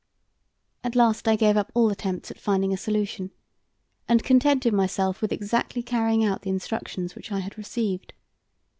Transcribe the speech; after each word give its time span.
At 0.83 0.95
last 0.95 1.27
I 1.27 1.35
gave 1.35 1.57
up 1.57 1.71
all 1.75 1.91
attempts 1.91 2.31
at 2.31 2.39
finding 2.39 2.73
a 2.73 2.75
solution, 2.77 3.29
and 4.07 4.23
contented 4.23 4.73
myself 4.73 5.21
with 5.21 5.31
exactly 5.31 5.83
carrying 5.83 6.25
out 6.25 6.41
the 6.41 6.49
instructions 6.49 7.13
which 7.13 7.31
I 7.31 7.37
had 7.37 7.55
received. 7.55 8.13